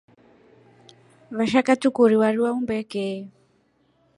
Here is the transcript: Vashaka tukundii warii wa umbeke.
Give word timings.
Vashaka 1.37 1.71
tukundii 1.81 2.19
warii 2.21 2.43
wa 2.45 2.51
umbeke. 2.59 3.05